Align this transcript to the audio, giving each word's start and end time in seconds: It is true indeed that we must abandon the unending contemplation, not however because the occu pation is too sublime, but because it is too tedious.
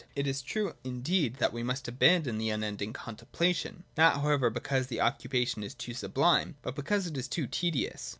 It 0.15 0.25
is 0.25 0.41
true 0.41 0.73
indeed 0.83 1.35
that 1.35 1.53
we 1.53 1.61
must 1.61 1.87
abandon 1.87 2.39
the 2.39 2.49
unending 2.49 2.91
contemplation, 2.91 3.83
not 3.95 4.15
however 4.21 4.49
because 4.49 4.87
the 4.87 4.97
occu 4.97 5.29
pation 5.29 5.63
is 5.63 5.75
too 5.75 5.93
sublime, 5.93 6.55
but 6.63 6.73
because 6.75 7.05
it 7.05 7.17
is 7.17 7.27
too 7.27 7.45
tedious. 7.45 8.09